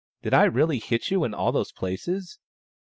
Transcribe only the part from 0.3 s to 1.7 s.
I really hit you in all